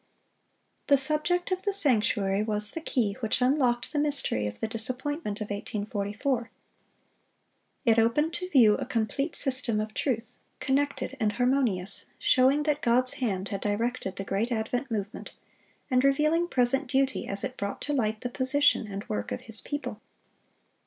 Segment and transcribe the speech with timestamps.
[0.87, 5.41] ]The subject of the sanctuary was the key which unlocked the mystery of the disappointment
[5.41, 6.49] of 1844.
[7.85, 13.13] It opened to view a complete system of truth, connected and harmonious, showing that God's
[13.21, 15.33] hand had directed the great Advent Movement,
[15.91, 19.61] and revealing present duty as it brought to light the position and work of His
[19.61, 20.01] people.